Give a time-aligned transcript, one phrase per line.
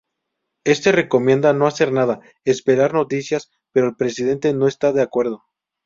[0.63, 5.43] Este recomienda no hacer nada, esperar noticias, pero el Presidente no está de acuerdo.